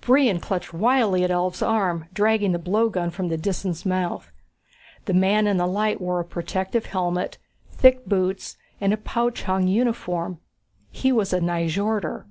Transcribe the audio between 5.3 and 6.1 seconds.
in the light